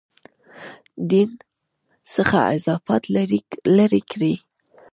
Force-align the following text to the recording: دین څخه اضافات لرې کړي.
دین 1.09 1.31
څخه 2.13 2.39
اضافات 2.57 3.03
لرې 3.77 4.01
کړي. 4.11 4.33